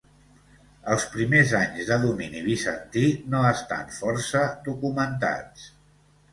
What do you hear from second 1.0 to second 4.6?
primers anys de domini bizantí no estan força